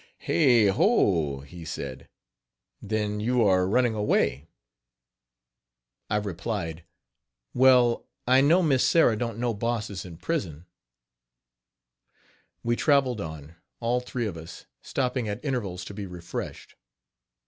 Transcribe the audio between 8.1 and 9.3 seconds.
I know Miss Sarah